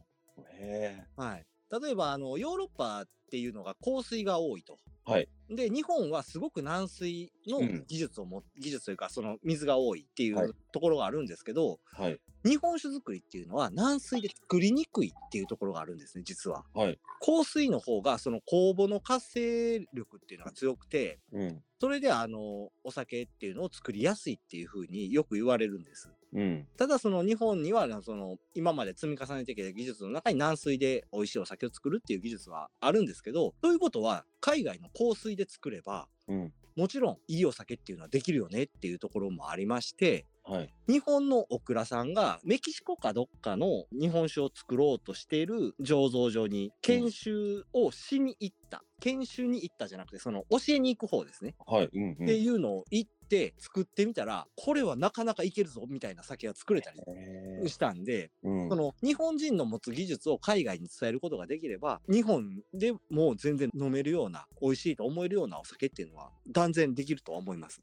[0.58, 1.46] へはい。
[1.82, 4.78] 例えば、あの、ヨーロッパっていうのが香水が多いと。
[5.08, 5.10] え。
[5.10, 5.28] はい。
[5.48, 12.20] で、日本はすごく軟水のうん技術をも、技術というか、その水が多いっていはいうところがあるんですけど、はい。
[12.44, 16.64] 日本酒作りっていうのは軟水で作りにくいっていうところがあるんですね、実は。
[16.74, 16.98] はい。
[17.20, 21.62] 香水の方が、その酵母の活性力っていうのが強くて、うん。
[21.80, 26.10] それであの、お酒っていうのを作りやすいっていうふうによく言われるんです。
[26.36, 26.66] うん。
[26.76, 36.52] ただその日本にはその今まで積み重ねてきた技術の中に軟水で美味しいお酒を作るっていう技術はあるんですけどということは海外の香水で作ればうん。
[36.76, 40.72] もちろんいいお酒っていうのはできるよねっていうところもありましてはい。
[40.88, 51.88] 日本のオクラさんがメキシコかどっかの日本酒を作ろうとしている醸造所に研修をしに行った、研修に行ったじゃなくてその教えに行く方ですね、はい。
[51.92, 52.02] うん。
[52.02, 52.12] うん。
[52.12, 58.76] っていうのを行って作ってみたらこれはなかなかいけるぞみたいな酒が作れたりしたんで、うんそ。
[58.76, 67.80] の日本人の持つ技術を海外に伝えることができれば日本でもう全然飲めるような美味しいと思えるようなお酒っていうのは断然できるとは思います。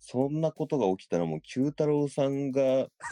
[0.00, 2.62] そんなことが起きたらもう九太郎さんが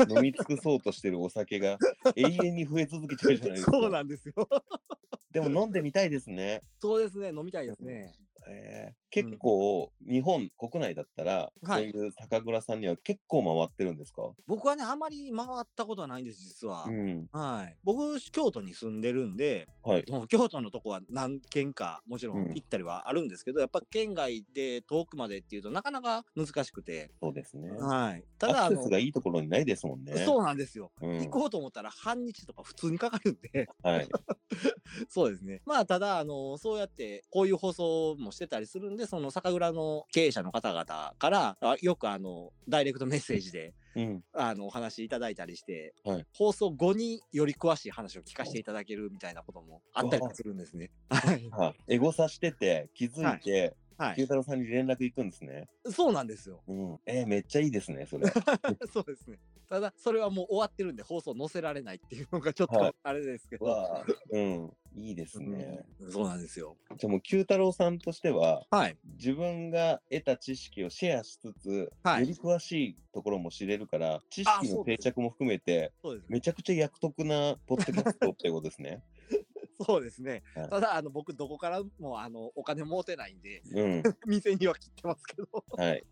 [0.08, 1.78] 飲み尽くそうとしてるお酒が
[2.16, 3.72] 永遠に増え続けちゃうじゃないですか。
[3.72, 4.34] そうなんですよ。
[5.32, 6.62] でも飲んでみたいですね。
[6.80, 8.12] そうですね飲みたいですね。
[8.48, 14.22] えー結構、日本国内だったら、はいそういう酒蔵さんには結構回ってるんですか？
[14.46, 16.84] 僕はねあまり回ったことはないんです実は。
[16.84, 17.28] うん。
[17.32, 20.04] はい、僕京都に住んでるんではい。
[20.10, 27.70] もう京都のとこは何軒かもちろうんん行ったりはあるんですけど、やっぱ県外で遠くまでっていうとなかなか難しくて、そうですね。
[27.70, 30.24] はい、ただアクセスがいいところにないですもんね。
[30.24, 34.08] そうなんですよ、うん行こうと思ったら半日とか普通にかかるんではい。
[35.08, 35.62] そうですね。
[35.64, 44.24] まあ、ただ、あの、そうやって、こういう放送もしてたりするんで、その酒蔵の経営者の方々から、あよくあの、ダイレクトメッセージで、うん。
[44.32, 50.90] あの、お話いただいたりして、はい放送後により詳しい話を聞かせていただけるみたいなこともあったりするんですね。
[51.08, 51.48] はい。
[51.50, 54.16] はエゴサしてて、気づいて、はい。
[54.16, 55.68] 九太郎さんに連絡行くんですね。
[55.90, 56.62] そうなんですよ。
[56.66, 56.98] うん。
[57.06, 58.26] えーめっちゃいいですね、それ。
[58.92, 59.38] そうですね。
[59.68, 64.04] ただ、それはもう終わってるんで、放送載せられないっていうのがちょっはいと、あれですけど。
[64.30, 64.72] うん。
[64.94, 65.84] いいですね。
[66.00, 66.76] うんそうなんですよ。
[66.96, 68.96] じゃあもう九太郎さんとしては、はい。
[69.16, 76.26] 自分が得た知識をシェアしつつ、はいより詳しいところも知れるから、知識の定着も含めて、そうですね。
[76.30, 79.02] めちゃくちゃ役得なポッドキャストってことですね。
[79.86, 80.42] そうですね。
[80.54, 84.02] はいただ、あの、僕、どこからも、あの、お金持てないんで、うん。
[84.26, 86.04] 店には切ってますけど、はい。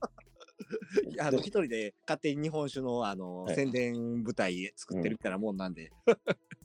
[1.21, 5.91] あの、一人で勝手に日本酒の、あの、はい宣伝舞台作ってるみたいなもんなんで、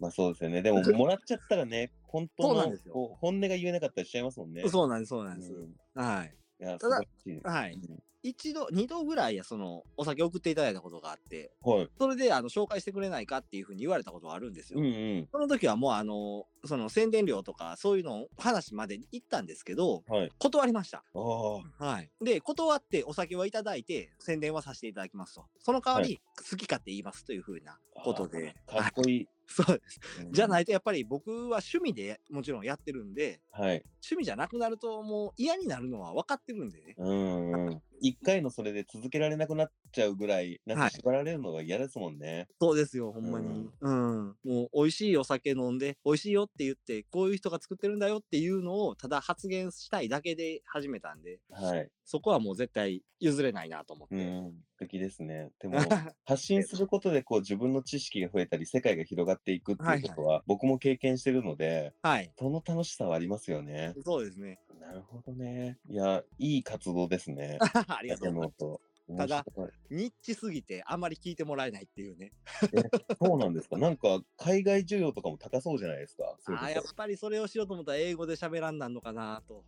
[0.04, 0.62] まあそうですよね。
[0.62, 4.68] でも、もらっちゃったらね、本当のそうなんですよこう本音が言えなかったりしちゃいますもんね。
[4.68, 5.54] そうなんです、そうなんです。
[5.54, 6.36] うんはい。
[6.60, 7.02] いや、ただ
[7.44, 7.80] はい。
[8.26, 11.90] 一度、二度ぐらい、その、お酒送っていただいたことがあって、うんはい。
[12.00, 14.80] それで、あの、紹介してくれないかっていうふうに言われたことがあるんですよ。
[14.80, 15.28] うんうん。
[15.30, 20.32] その時はもう、あの、その宣伝料とか、そういうの話まで行ったんですけど、はい。
[20.40, 21.04] 断りました。
[21.14, 22.10] はい。
[22.24, 25.46] で、断ってお酒はいただいて、宣伝はさせていただきますと。
[25.60, 28.56] その代わり、好き勝手言いますというふうなことで。
[28.66, 29.28] かっこいい。
[29.54, 30.00] そうです。
[30.22, 33.84] うんじゃないと、やっぱり僕は趣味でもちろんやってるんで、はい。
[34.02, 36.96] 趣味じゃなくなるともう嫌になるのは分かってるんでね。
[36.98, 37.82] うんうん。
[38.02, 42.48] 一回のそれで続けられなくなっちゃうぐらい、なんかはい縛られるのが嫌ですもんね。
[42.60, 43.70] そうですよ、ほんまに。
[43.80, 44.36] うん。
[44.44, 51.90] もう、美味しいお酒飲んで、美味しいよって言って、こういう人が作ってるんだよっていうのを、ただ発言したいだけで始めたんで、はい。
[52.04, 54.16] そこはもう絶対譲れないなと思って。
[54.16, 54.54] うん。
[54.84, 55.50] 素敵ですね。
[55.60, 55.78] でも、
[56.26, 62.32] 発信することでこう自分の知識が増えたり世界が広がっていくっていうことは僕も経験してるので、はい。
[62.38, 63.94] その楽しさはありますよね。
[64.04, 64.60] そうですね。
[64.80, 65.78] なるほどね。
[65.90, 67.58] いや、いい活動ですね。
[67.88, 68.93] ありがとうございます。
[69.08, 69.16] と。
[69.16, 69.46] ただ
[69.90, 72.34] ニッチすぎて、あんまり聞いてもらえないっていうね。
[73.22, 73.78] そうなんですか？
[73.80, 76.36] なんか海外需要とかも高そうじゃないですか？
[76.48, 79.64] ああ、やっぱりそれをしようと思ったら英語で喋らんなんのかなと。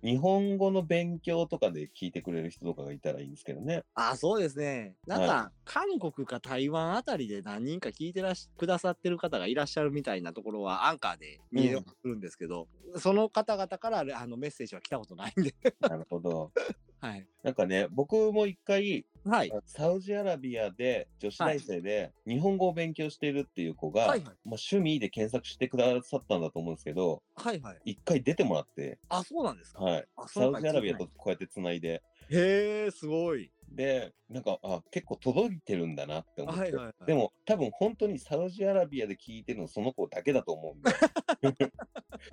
[0.00, 3.82] 日本語の勉強とかで聞いてくれる人とかがいたらいいんですけどね。
[3.94, 4.94] ああ、そうですね。
[5.06, 15.52] なんか、は韓国か台湾あたりで何人か聞いてらしくださってる方がいらっしゃるみたいなところはアンカーで見えるするんですけど、その方々からあのメッセージは来たことないんで。
[15.80, 16.52] なるほど。
[17.00, 17.26] はい。
[17.42, 19.52] なんかね、僕も一回、はい。
[19.66, 27.78] サウジアラビアで女子大生で日本語を勉強しているっていう子が、はいはいまあ、趣味で検索してくださったんだと思うんですけど、はいはい。
[27.84, 29.84] 一回出てもらって、あ、そうなんですか。
[29.84, 30.06] はい。
[30.16, 33.50] あサウジアラビアとこうやってつないで、へえ、すごい。
[33.70, 36.60] で、なんか、あ、結構届いてるんだなって思って。
[36.60, 36.94] はいはいはい。
[37.06, 40.90] でも、多分本当にサウジアラビアで聞いてるのその子だけだと思うんで。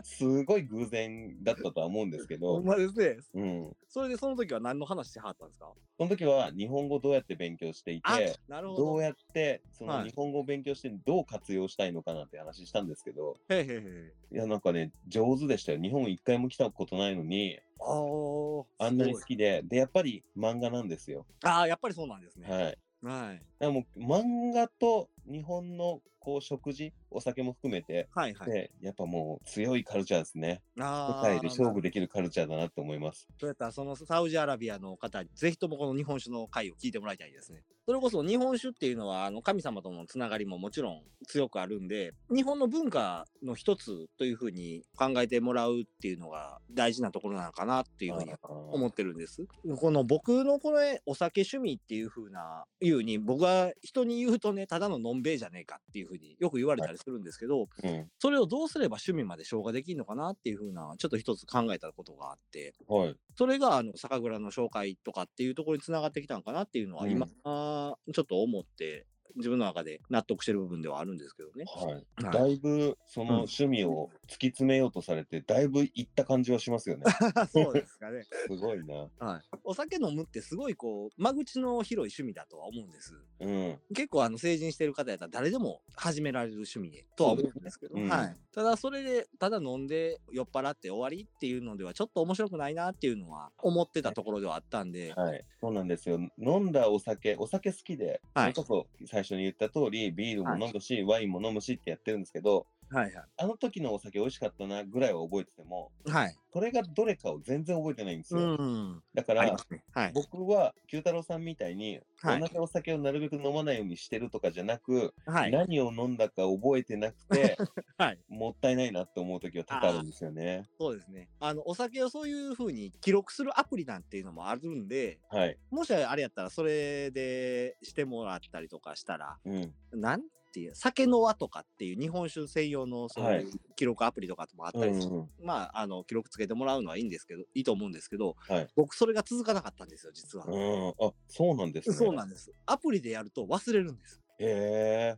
[0.04, 3.17] すごい偶然だったとは思うんですけどほん、まですね。
[3.36, 3.78] うん。
[3.88, 5.71] それでその時は何の話してはったんですか？
[5.98, 8.76] その時は日本語どうやって勉強していあて、ど。
[8.76, 14.36] どうやってそはいの日本語を勉強してどう活用したいのかなって話したんですけど、へいへいへい。
[14.36, 15.80] いや、なんかね、上手でしたよ。
[15.80, 21.25] 日本一回も来たことないのに、あーあんなに好きで、で、やっぱり漫画なんですよ。
[21.43, 22.49] ああ、やっぱりそうなんですね。
[22.49, 22.77] はい。
[23.03, 23.35] はい。
[23.35, 28.51] だからもう漫画と日本のこう食事、お酒も含めて、はいはい。
[28.51, 30.61] で、やっぱもう強いカルチャーですね。
[30.79, 31.89] あ世界で勝負で。
[31.89, 33.27] できるカルチャーだなって思います。
[33.39, 37.61] そうやったら、そのサウジアラビアの方に、ぜひともこの日本酒の回を聞いてもらいたいですね。
[37.85, 49.45] それこそ日本酒っていうのは、あの、神様とのつながりももちろん強くあるんで、日本の文化の一つというふうに考えてもらうっていうのが大事なところなのかなっていうふうに思思ってるんです。
[49.77, 58.10] この僕のこれお酒趣味っていう風ないうに僕は人に言うとねただののんべいじゃねえかっていう風によく言われたりするんですけど、うん。
[58.19, 63.15] それをどうすれば趣味まで消化できるのかなっていう風なちょっと一つ考えたことがあってはい。
[63.36, 71.65] それがあの酒蔵の紹介とかっていうところにつながってきたのかなっていうのはうん今、あーちょっと思って自分の中で納得してる部分ではあるんですけどね。
[71.67, 71.93] はい。
[71.93, 77.03] はいだいぶその趣味を突き詰めようとされて、だいぶいった感じはしますよね。
[77.51, 78.23] そうですかね。
[78.47, 79.09] すごいな。
[79.19, 79.41] はい。
[79.63, 83.15] お酒飲むってすごいこう間口の広い趣味だとは思うんです。
[83.39, 83.79] うん。
[83.93, 95.45] 結構あの成人してる方やったら誰でも始められる趣味とは思うんですけど、そうですねうんはい、ただそれでただ飲んで酔っ払って終わりっていうのではちょっと面白くないなっていうのは思ってたところではあったんで、はい。
[95.59, 96.19] そうなんですよ。
[96.38, 103.25] 飲んだお酒、お酒好きで、はいそれこそ最初に言った通り、ビールも飲むし、ワインも飲むしってやってるんですけど、はいはい。
[103.38, 106.36] あの時のお酒美味しかったなぐらいは覚えてても、はい。
[106.53, 108.53] それがどれかを全然覚えてないんですうよ。
[108.53, 109.03] ん。
[109.13, 109.58] だから
[109.91, 110.12] はい。
[110.13, 112.39] 僕は九太郎さんみたいに、はい。
[112.39, 115.51] 同じお酒をなるべく飲まないようにしてるとかじゃなく、はい。
[115.51, 117.58] 何を飲んだか覚えてなくて、
[117.97, 118.19] はい。
[118.29, 120.63] もったいないなって思う時は多々あるんですよね。
[120.79, 121.29] そうですね。
[121.39, 125.58] あのお酒をそういう風に記録するアプリなんていうのもあるんではい。
[125.69, 129.73] もしあれやったらそれでしてもらったりとかしたらうん。
[129.91, 130.21] なん
[130.55, 135.29] ていう酒の輪とかっていう日本酒専用のそうはいいう記録アプリとかもあっうたりする、んうん。
[135.43, 140.89] まああの記録つけてもらうのはいいんですけどいいと思うんですけど、はい僕それが続かなかったんですよ実は、うん。
[141.05, 141.95] あ、そうなんですね。
[141.95, 145.17] そうなんですアプリでやると忘れるんですへ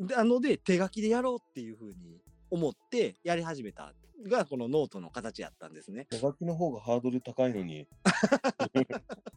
[0.00, 3.94] なので手書きでやろうっていうふうに思ってやり始めた
[4.28, 7.86] がこのノートの形やったんですね手書きの方がハードル高いのに。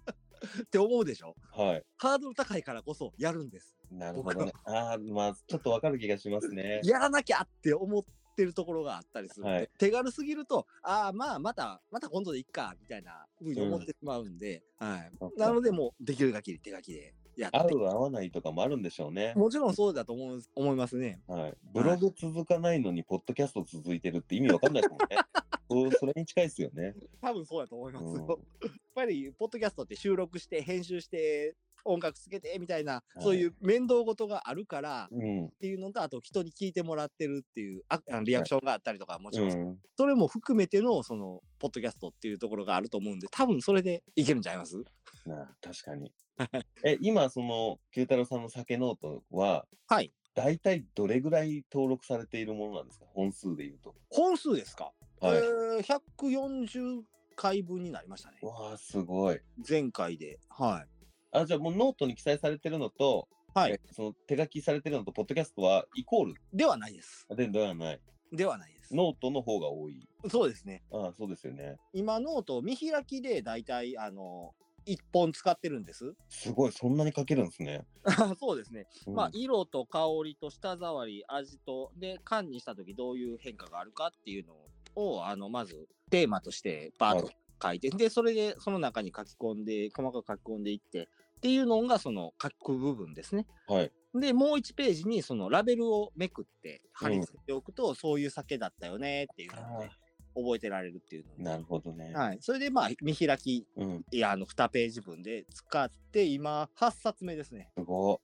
[0.64, 1.36] って思うでしょ？
[1.52, 1.84] はい。
[1.98, 4.52] ハードル高いからこそやるんですなるほどね。
[4.66, 6.82] ああ、まあ、ちょっとわかる気がしますね。
[6.86, 8.04] やらなきゃって思っ
[8.36, 15.12] てるところがあったりするんで、はい手軽すぎると、ああ、まあ、また、また今度でいっか、みたいなふうに思ってしまうんで、はい。
[15.20, 17.50] そっかなので、もう、できる限り手書きでや。
[17.54, 19.34] 合う合わないとかもあるんでしょうね。
[19.36, 21.22] もちろんそうだと思う思いますね。
[21.28, 21.54] はい。
[21.74, 25.18] ブログ続かないのに、ポッドキャスト続いてるって意味わかんないですもんね。
[25.70, 26.96] そうそれに近いですよね。
[27.22, 28.40] 多分そうだと思いますうんよ。
[28.62, 31.56] やっぱり、ポッドキャストって収録して、編集して、
[31.88, 35.46] 音楽つけてみたいな、はいそういう面倒事があるからうん。
[35.48, 39.80] っていうのと、あと人に聞いてもらってるっていうあリアクションがあったりとか、もちろん、うん。
[39.98, 44.84] それも含めての、その、ポッドキャストっていうところがあると思うんで、多分それでいけるんちゃいます？
[45.26, 46.12] なあ確かに。
[46.84, 50.12] え、今、その、九太郎さんの酒ノートは、はい。
[50.34, 53.06] 大体どれぐらい登録されているものなんですか？
[53.14, 53.96] 本数で言うと。
[54.10, 55.38] 本数ですか、はい。
[55.38, 57.04] えー、140
[57.38, 58.40] 回分になりましたね。
[58.42, 59.40] わあ、すごい。
[59.68, 60.40] 前回で。
[60.50, 60.88] はい。
[61.32, 63.80] あ、じゃあもうノートに記載されてるのと、はいえ。
[63.94, 66.36] その手書きされてるのと、ポッドキャストはイコール？
[66.52, 67.26] ではないです。
[67.30, 68.02] でではない。
[68.34, 68.94] ではないです。
[68.94, 70.06] ノートの方が多い。
[70.30, 70.84] そうですね。
[70.92, 71.78] ああ、そうですよね。
[71.94, 74.54] 今ノート見開きでだいたいあの
[74.86, 76.14] 1本使ってるんです。
[76.30, 77.86] すごい、そんなに書けるんですね。
[78.40, 78.88] そうですね。
[79.08, 84.56] うんまあ色と香りと舌触り味とで燗にした時どういう変化があるかっていうの
[84.96, 93.48] をあのまずテーマとしてバーッと書いて、でそれでその中に書き込んで細かく書き込んでいってっていうのがその書く部分ですね。
[93.68, 93.92] はい。
[94.14, 99.90] でもう1ページにそのラベルをめくって貼り付けておくと、そういう酒だったよねっていうので
[100.36, 102.14] 覚えてられるっていうのでなるほどね。
[102.14, 104.06] はい、それでまあ見開きうん。
[104.12, 107.70] いやあの2ページ分で使って今8冊目ですね。
[107.78, 108.22] すご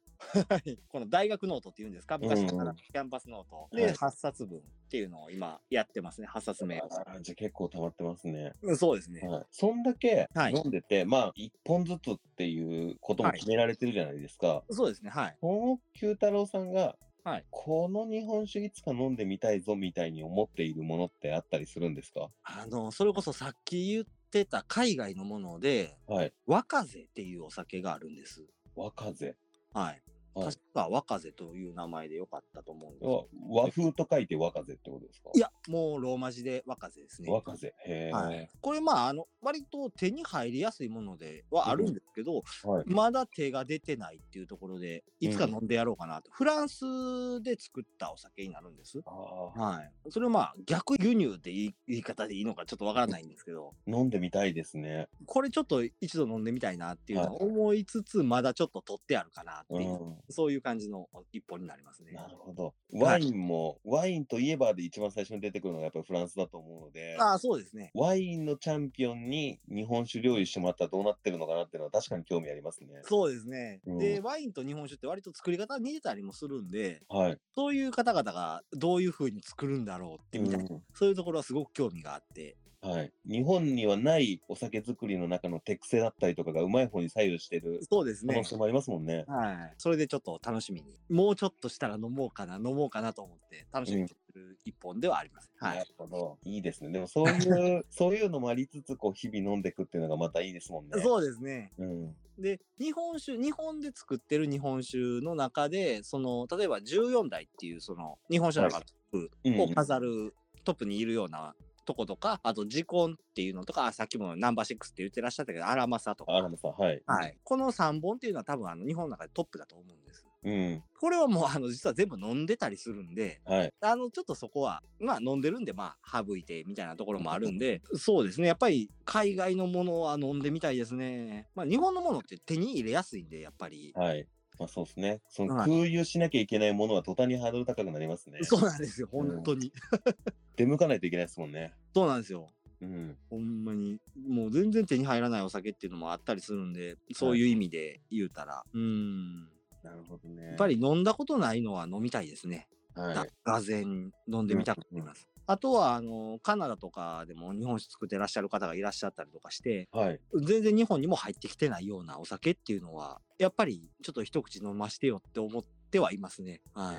[0.50, 2.19] はいこの大学ノートっていうんですか？
[2.19, 6.67] 昔からキャンパスノートはでい8冊分っていうのを今やってますね8冊い。
[6.67, 6.76] 目。
[7.21, 8.54] じゃあ結構溜まってますね。
[8.62, 9.21] うんそうですね。
[9.28, 9.45] はい。
[9.50, 14.63] そんだけはい飲んでて、まあ、一本ずつっていうことも決められてるじゃないですか。
[14.69, 15.38] そうですねはい。
[15.41, 22.29] この九太郎さんが、はいこの日本酒いつか飲んでみたいぞみたいに思っているものってあったりするんですか？
[22.43, 26.34] あのそれこそさっき言っってた海外のもので、はい。
[26.45, 28.45] 若瀬っていうお酒があるんです。
[28.77, 29.36] 若瀬。
[29.73, 30.01] はい。
[30.34, 33.06] はい確か若瀬という名前でよかったと思うんです
[33.50, 35.30] わ和風と書いて若瀬ってことですか？
[35.36, 37.30] いや、もうローマ字で若瀬ですね。
[37.30, 37.74] 若瀬。
[37.86, 38.12] へえ。
[38.12, 42.84] はい、これまああの割と手に入りやすいものではあるんですけど、はい。
[42.86, 49.02] まだ手が出てないっていうところでいつか飲んでやろうかなと、フランスで作ったお酒になるんです。
[49.06, 55.10] はい、それをまあ逆輸入って言い言い方でいいのかちょっとわからないんですけど飲んでみたいですね。
[55.26, 60.17] これちょっと一度飲んでみたいなっていうのを思いつつまだちょっと取ってあるかなってういう、ん。
[60.29, 62.13] そういう感じの一本になりますね。
[62.13, 62.73] なるほど。
[62.93, 67.91] ワインも、ワインといえばで一番最初に出てくるのがやっぱりフランスだと思うので、ああそうですね。
[67.93, 72.88] ワインのチャンピオンに日本酒料理してもらったらどうなってるのかなっていうのは確かに興味ありますね。
[73.03, 73.81] そうですね。
[73.86, 77.38] うんで、ワインと日本酒って割と作り方似てたりもするんで、はい。
[77.55, 83.12] そういう方々がどういう風に作るんだろうってみたいな、うんそういうところはすごく興味があって、はい。
[83.30, 88.44] 日本にはないお酒作りの中の手癖だったりとかがうまい方に左右してるそうですね可能。
[88.44, 89.26] 性もありますもんね。
[89.28, 89.74] はい。
[89.78, 95.52] それでちょっと楽しみに、もうちょっとしたら飲もうかな、飲もうかなと思って、楽しみにしてる一本ではあります。
[95.60, 95.94] はないる。
[95.98, 96.39] ほど。
[96.44, 96.89] いいですね。
[96.91, 101.00] でもそういう、 そういうのもありつつ、こう、日々飲んでいくっていうのがまたいいですもんね。
[101.02, 101.72] そうですね。
[101.78, 102.15] うん。
[102.39, 116.36] で、日本酒、日本で作ってる日本酒の中で、その、例えば14代っていう、その、日本酒の中のトッうんプを飾る、トップにいるようなとことか、あと、ジコンっていうのとか、あさっきもナンバーシックスって言ってらっしゃったけど、アラマサとか。
[116.36, 117.02] アラムさん、はい。
[117.06, 117.38] はい。
[117.44, 120.26] この3本っていうのは多分、あの、日本の中でトップだと思うんです。
[120.44, 120.84] うん。
[121.00, 123.74] これはもう、あの、実は全部飲んでたりするんで、はい。
[123.82, 128.48] あの、ちょっとそこは、まあ飲んでるんで、まあ省いてみたいなところもあるんで、そうですね。
[128.48, 131.48] やっぱり海外のものは飲んでみたいですね。
[131.54, 133.91] まあ日本のものって手に入れやすいんで、やっぱり。
[133.96, 134.28] はい。
[134.62, 135.21] まあそうですね。
[135.28, 138.39] そのはい空輸しなきゃいけないものは途端にハードル高くなりますね。
[138.43, 139.74] そうなんですよ、本当に。
[140.56, 141.74] 出向かないといけないですもんね。
[141.95, 142.47] そうなんですよ。
[142.82, 143.17] うん。
[143.32, 144.00] ほんまに。
[144.28, 148.63] もう全然手に入らないお酒っていうのもあったりするんで、そういう意味で言うたら。
[148.71, 149.45] うん。
[149.84, 150.45] なるほどね。
[150.45, 152.67] やっぱり飲んだことないのは飲みたいですね。
[152.93, 153.30] はい。
[153.43, 155.28] がぜん飲んでみたくなります。
[155.52, 160.20] あとは、あの、カナダとかでも日本酒作ってらっしゃる方がいらっしゃったりとかして、はい。
[160.46, 166.62] 全然日本にも入ってきてないようなお酒っていうのは、やっぱりちょっと一口飲ましてよって思ってはいますね。
[166.74, 166.94] は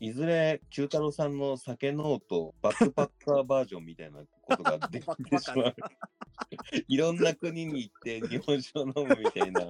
[0.00, 0.06] い。
[0.08, 5.74] いずれ、九太郎さんの酒ノート、バックパッカーバージョンみたいなことができて しまう。
[6.86, 9.66] いろんな国に行って日本酒を飲むみたいな、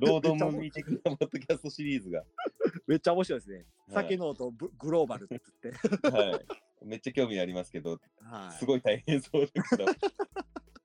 [0.00, 2.24] ロードムービー的なポッドキャストシリーズが。
[2.86, 3.56] めっちゃ面白いですね。
[3.56, 3.64] はい
[4.04, 6.10] 酒ノート of グローバルって言って。
[6.10, 6.46] はい。
[6.84, 8.58] めっちゃ興味ありますけど、はい。
[8.58, 9.86] すごい大変そうだけど、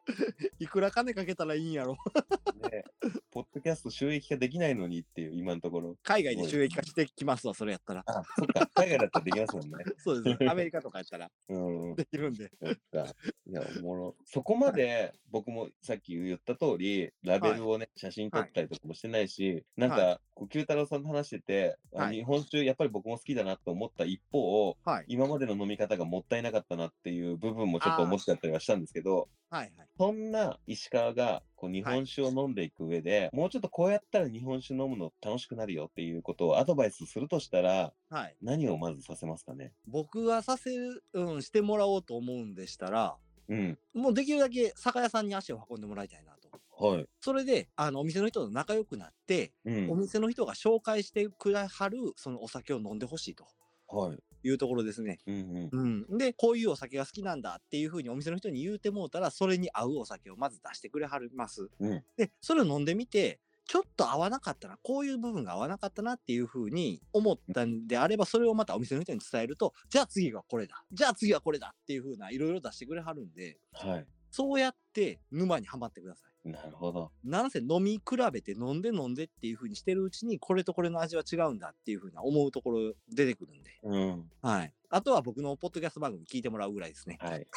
[0.60, 1.98] いくら金かけたらいいんやろ。
[2.72, 2.84] ね、
[3.32, 5.96] ポッドキャスト収益化できないのにっていう、今のところ。
[6.04, 8.04] 海外で収益化してきますわ、それやったら。
[8.06, 9.86] あ、そっか、海外だったらできますもんね。
[9.98, 10.50] そうです。
[10.50, 11.96] アメリカとかやったらうん。
[11.96, 12.52] できるんで。
[12.62, 13.16] そっか。
[13.46, 14.16] いや、おもろ。
[14.26, 25.06] そこまで僕もさっき言った通り、ラベルをね、写真撮ったりとかもしてないし、なんはか、こう九太郎さんと話してて、あはい日本酒やっぱり僕も好きだなと思った一方、はい。
[25.10, 29.88] 今までの飲み方がもったいなかったなっていう部分もちょっと思っちゃったりはしたんですけど、はいはい。
[29.98, 38.36] そんな石川がこう日本酒を飲んでいく上で、もうちょっとこうやったら日本酒飲むの楽しくなるよっていうことをアドバイスするとしたら、はい。
[38.42, 39.74] 何をまずさせますかね？
[39.88, 43.18] 僕がさせる、うん、してもらおうと思うんでしたら、
[43.50, 43.78] うん。
[43.94, 46.39] もうできるだけ酒屋さんに足を運んでもらいたいなと。
[46.80, 47.10] はい。
[47.22, 49.96] それで、あの、お店の人と仲良くなって、うんお。
[49.96, 53.46] 店の人が紹介してくれはる、そのお酒を飲んでほしいと
[53.88, 54.24] はい。
[54.44, 55.20] いうところですね。
[55.28, 55.74] うんうん。
[55.74, 56.18] うん。
[56.18, 61.70] で、こういうお酒が好きなんだっていうふうにお店の人に言うてもうたら、それに合うお酒をまず出してくれはります。
[61.80, 70.84] うんで、それを飲んでみて、ちょっと合わなかったな、こういう部分が合わなかったなっていうふうに思ったんであれば、それをまたお店の人に伝えると、じゃあ次はこれだ。
[70.92, 74.08] じゃあ次はこれだっていうふうないろいろ出してくれはるんで、はい。
[74.32, 76.29] そうやって沼にはまってください。
[76.52, 77.12] なるほど。
[77.24, 83.80] なんせ飲み比べて飲んで飲んでっていう風にしてるうちにこれとこれの味は違うんだっていう風な思うところ出てくるんで。
[83.84, 84.30] うん。
[84.42, 84.74] はい。
[84.92, 87.20] あとは僕のポッドキャスト番組聞いてもらうぐらいですね。
[87.22, 87.48] はい。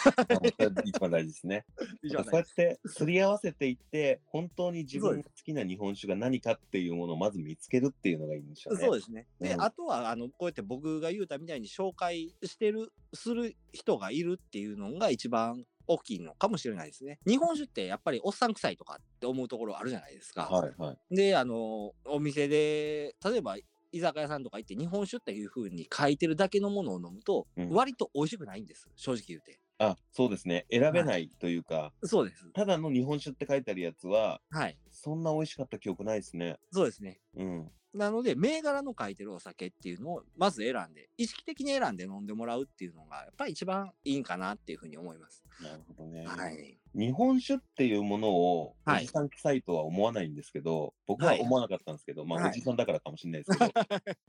[0.85, 1.65] 一番大事ですね。
[2.05, 8.85] 以そうやってすり合わせていって、本当に自分の好きな日本酒が何かっていうものをまず見つけるっていうのがいいんでしょうね。
[8.85, 9.27] そうですね。
[9.41, 17.19] で、うんあとは、あの、こうやって僕が言うたみたいに紹介してる、する人がいるっていうのが一番大きいのかもしれないですね。
[17.27, 20.43] 日本酒ってやっぱりおっさん臭いとかって思うところあるじゃないですか。
[20.45, 21.17] はいはい。
[21.17, 23.57] で、あの、お店で、例えば、
[23.93, 28.89] 居酒屋さんとか行って日本酒っていう風に書いてるだけのものを飲むと、うん割と美味しくないんです。
[28.97, 29.61] 正直言うて。
[29.79, 30.67] あ、そうですね。
[30.71, 32.51] 選べないというか、そうです。
[32.53, 34.79] ただの日本酒って書いてあるやつは、はい。
[34.91, 36.59] そんな美味しかった記憶ないですね。
[36.71, 37.21] そうですね。
[37.37, 37.73] うん。
[37.95, 45.45] なので、銘柄の書いてるお酒っていうのをまず選んで、意識的に選んで飲んでもらうっていうのが、やっぱり一番いいんかなっていうふうに思います。
[45.63, 46.27] なるほどね。
[46.27, 46.79] はい。
[46.95, 53.73] 日本酒っていうものを、おはいじさん臭いとは思わないんですけど、僕は思わなかったんですけど、まあ、はいおじさんだからかもしれないですけど、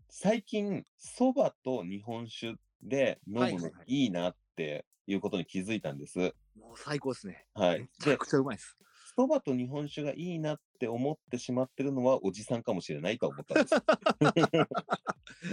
[0.10, 6.34] 最近、そばと日本酒で飲むのはいはいはいいいなっていうことに気づいたんです。
[6.60, 7.46] もう最高ですね。
[7.54, 7.88] はいめ。
[8.00, 8.78] ちゃで、くちゃうまいです。
[9.16, 13.76] そばと日本酒がいいなって思ってしまってるのはおじさんかもしれないとは思ったんです。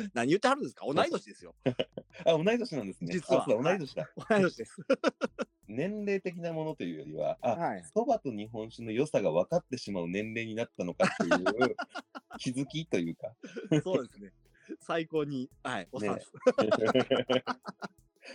[0.14, 0.86] 何言ってはるんですか？
[0.92, 1.54] 同い年ですよ。
[2.24, 3.12] あ、同い年なんですね。
[3.12, 4.11] 実は同い年だ。
[4.28, 4.76] 同い年です。
[5.68, 7.84] 年齢的なものというよりは、あ、はい。
[7.94, 11.28] そばと日本酒の良さが分かってしまう年齢になったのかってい
[11.70, 11.76] う
[12.38, 13.34] 気づきというか。
[13.84, 14.32] そうですね。
[14.80, 16.32] 最高に、はい、おっさす。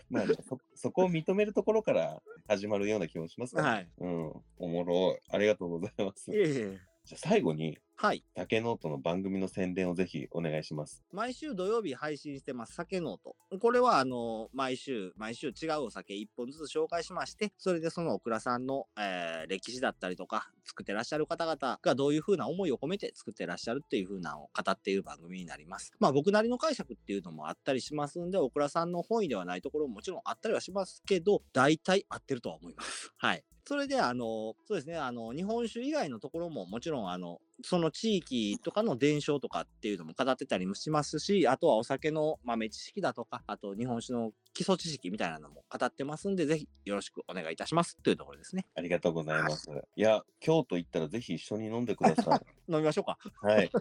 [0.09, 3.89] まあね、そ、そこを認めるところから始まるような気もしますから、はい。
[3.99, 5.19] うん、おもろい。
[5.29, 6.31] ありがとうございます。
[6.31, 6.79] いえいえ。
[7.05, 8.25] じゃあ最後に、はい。
[8.35, 11.01] 酒ノートの番組の宣伝をぜひお願いします。
[11.13, 13.37] 毎週土曜日配信してます、酒ノート。
[13.57, 25.93] これは、あの、毎週、毎週違うお酒一本ずつ紹介しまして、それでそのお蔵さんの、えー歴史だったりとか、作ってらっしゃる方々がどういう風な思いを込めて作ってらっしゃるっていう風なのを語っている番組になります。
[25.99, 33.13] まあ僕なりの解釈っていうのもあったりしますんで、お蔵さんの本意ではないところももちろんあったりはしますけど、大体合ってるとは思います。
[33.17, 33.43] はい。
[33.67, 48.65] それで、あの、そうですね、あの、日本酒以外のところももちろん、あの、その地域とかの伝承とかっていうのも語ってたりもしますし、あとはお酒の豆知識だとか、あと日本酒の基礎知識みたいなのも語ってますんで、ぜひよろしくお願いいたしますというところですね。
[48.75, 49.69] ありがとうございます。
[49.95, 53.17] いや、京都行ったらぜひ一緒に飲んでくださ 飲みましょうか。
[53.43, 53.45] い。
[53.45, 53.71] はい。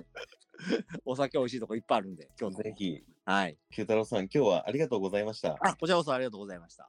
[1.04, 3.58] お酒美味しいとこいっぱいあるんで、今日ぜひ、はい。
[3.72, 5.56] 九太郎さん、今日はありがとうございました。
[5.60, 6.88] あ、こちらこそありがとうございました。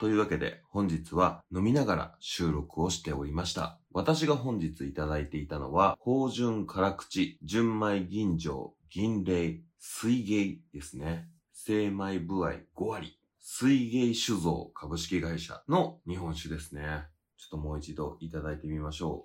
[0.00, 3.78] というわけで本日は飲みながら収録をしておりました。
[3.92, 11.28] 私が本日いただいていたのは、芳醇辛口、純米吟醸、銀霊、水芸ですね。
[11.52, 17.04] 精米部合5割、水芸酒造株式会社の日本酒ですね。
[17.36, 19.24] ちょっともう一度いただいてみましょ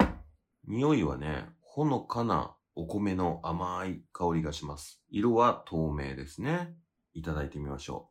[0.00, 0.04] う。
[0.66, 5.02] 匂いはね、ほのかなお米の甘い香りがします。
[5.10, 6.74] 色は透明ですね。
[7.12, 8.08] いただいてみましょ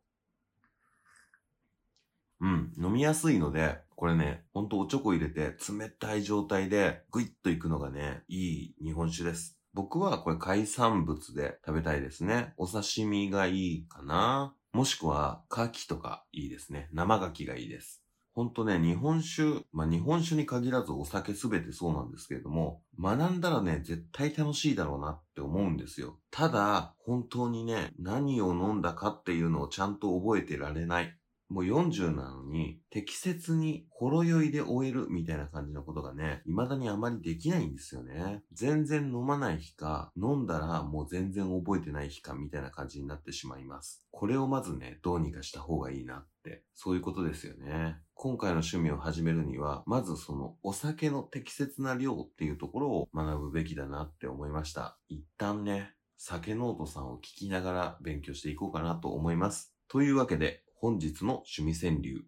[2.39, 2.45] う。
[2.45, 9.57] うん、飲みやすいので、これね、ほんとおちょこ入れて冷たい状態でグイッといくのがね、いい日本酒です。
[9.74, 12.53] 僕はこれ海産物で食べたいですね。
[12.57, 14.53] お刺身がいいかな。
[14.72, 16.89] もしくは、牡蠣とかいいですね。
[16.93, 18.03] 生牡蠣がいいです。
[18.34, 26.20] 本当ね、日本酒、まあ、日本酒に限らずお酒すべてそうなんですけれども、学んだらね、絶対楽しいだろうなって思うんですよ。
[26.32, 31.18] ただ、本当にね、何を飲んだかっていうのをちゃんと覚えてられない。
[31.50, 38.43] もう40なのに、適切にほろ酔いで終えるみたいな感じのことがね、未だにあまりできないんですよね。
[38.54, 44.06] 全然飲まない日か、飲んだらもう全然覚えてない日かみたいな感じになってしまいます。
[44.12, 47.97] これをまずね、どうにかした方がいいなって、そういうことですよね。
[48.14, 55.00] 今回の趣味を始めるには、まずそのお酒の適切な量っていうところを学ぶべきだなって思いました。
[55.08, 59.74] 一旦ね、酒ノートさんを聞きながら勉強していこうかなと思います。
[59.88, 62.24] というわけで、本日の趣味川柳。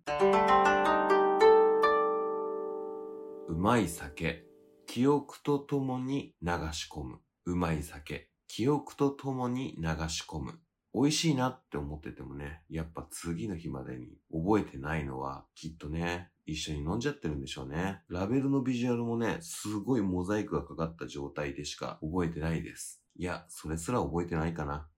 [3.47, 4.43] うまい酒、
[4.85, 7.19] 記憶とともに流し込む。
[7.45, 10.59] うまい酒、記憶とともに流し込む。
[10.93, 18.01] 美味しいなって思っててもね、やっぱ次の日までに覚えてないのは、きっとね、一緒に飲んじゃってるんでしょうね。
[18.09, 23.01] ラベルのビジュアルもね、すごいモザイクがかかった状態でしか覚えてないです。
[23.15, 24.89] いや、それすら覚えてないかな。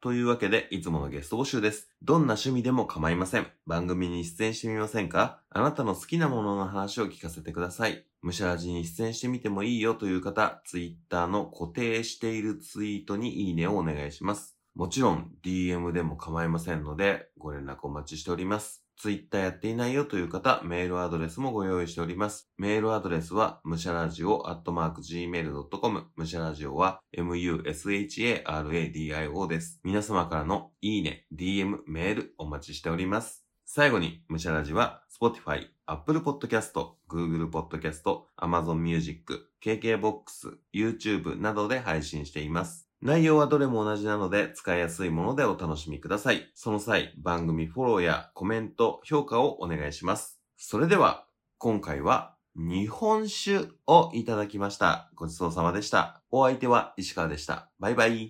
[0.00, 1.88] というわけで、いつものゲスト募集です。
[2.02, 3.48] どんな趣味でも構いません。
[3.66, 5.40] 番組に出演してみませんか？
[5.50, 8.04] あなたの好きなものの話を聞かせてください。
[8.22, 14.56] むしゃらじに出演してみてもいいよという方、ツイッターの固定しているツイートにいいねをお願いします。
[14.76, 18.87] もちろん DM でも構いませんので、ご連絡お待ちしております。
[18.98, 22.50] ツイッターやっていないよという方、メールアドレスもご用意しております。
[22.58, 26.06] メールアドレスは、むしゃらじお、アットマーク、gmail.com。
[26.16, 27.62] むしゃらじおは、musharadio
[29.46, 29.80] です。
[29.84, 33.44] 皆様からのいいね、DM、メールお待ちしております。
[33.64, 36.72] 最後に、むしゃらじは、Spotify、Apple Podcast、
[37.08, 38.02] Google Podcast、
[38.36, 42.87] Amazon Music、KKBOX、YouTube などで配信しています。
[43.00, 46.50] 内容はどれも同じなので使いやすいものでお楽しみください。
[46.54, 50.40] その際、番組フォローやコメント、評価をお願いします。
[50.56, 51.24] それでは、
[51.58, 55.10] 今回は日本酒をいただきました。
[55.14, 56.22] ごちそうさまでした。
[56.32, 57.70] お相手は石川でした。
[57.78, 58.26] バイバイ。